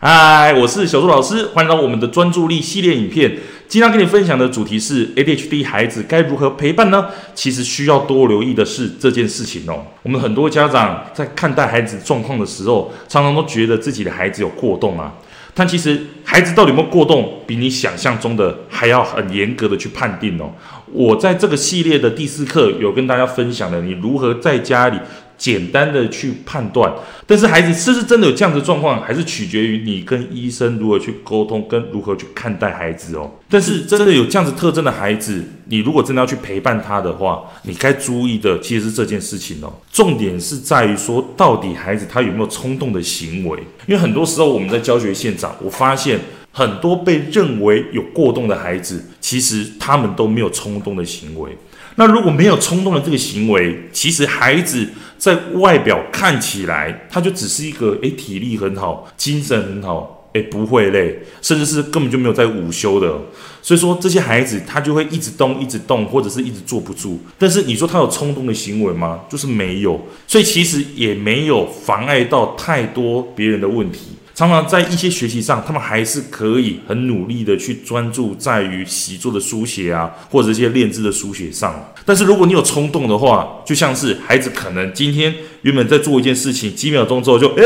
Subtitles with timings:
[0.00, 3.36] 嗨，我是小朱老师，欢迎来到我们的专注力系列影片。
[3.66, 7.06] 今天跟你分享的主题是 ADHD 孩子该如何陪伴呢？
[7.34, 9.84] 其实需要多留意的是这件事情哦。
[10.04, 15.12] 我们很多家长在看待孩子状况的时候，常常都觉得自己的孩子有过动啊。
[15.52, 20.52] 但其实孩子到底有没有过动，比你想象中的还要很严格的去判定哦。
[20.92, 25.00] 我在这个系列的第四课有跟大家分享了你如何在家里。
[25.38, 26.92] 简单的去判断，
[27.24, 33.30] 但是孩子是不是真的有这样的状况，还是取决于你跟医生如何去沟通，跟如何去看待孩子哦。
[33.48, 39.72] 但是真的有这样子特征的孩子，你如果真的要去陪伴他的话，你该注意的其实是这件事情哦。
[39.92, 43.58] 重点是在于说，到底孩子他有没有冲动的行为？
[43.86, 46.18] 因为很多时候我们在教学现场，我发现
[46.50, 51.54] 很多被认为有过动的孩子，其实他们都没有冲动的行为。
[51.96, 54.88] 那如果没有冲动的这个行为，其实孩子
[55.18, 63.20] 在外表看起来，他就只是一个诶，体力很好，精神很好，诶，不会累，甚至是根本就没有在午休的。
[63.60, 67.20] 所以说这些孩子他就会一直动，一直动，或者是一直坐不住。
[67.36, 69.20] 但是你说他有冲动的行为吗？
[69.28, 70.00] 就是没有。
[70.26, 74.12] 所以其实也没有妨碍到太多别人的问题。
[74.38, 81.74] 常常在一些学习上，他们还是可以很努力的去专注在于习作的书写啊，或者一些练字的书写上。
[82.04, 87.64] 但是如果你有冲动的话，就像是孩子可能今天原本在做一件事情，几秒钟之后就哎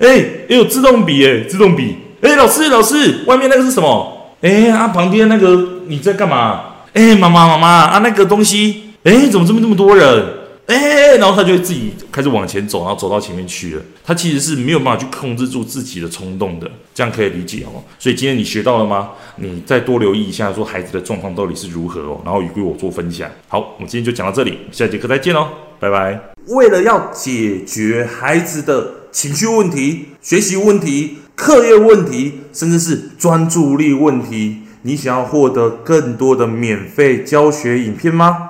[0.00, 0.08] 哎
[0.48, 4.34] 哎有自动笔哎，自动笔哎，老师老师，外面那个是什么？
[4.40, 6.60] 哎啊，旁边那个你在干嘛？
[6.92, 10.39] 哎，妈妈妈妈啊，那个东西哎，怎么这么这么多人？
[10.70, 13.82] 哎，然后他就会自己开始往前走，然后走到前面去了。
[14.04, 17.82] 他其实是没有办法去控制住自己的冲动的，这样可以理解哦。
[17.98, 19.10] 所以今天你学到了吗？
[19.36, 23.28] 你再多留意一下，说孩子的状况到底是如何哦，然后与我做分享。
[23.48, 25.48] 好，我们今天就讲到这里，下节课再见哦，
[25.80, 26.20] 拜拜。
[26.46, 38.49] 为了要解决孩子的情绪问题、学习问题、课业问题，甚至是专注力问题，你想要获得更多的免费教学影片吗？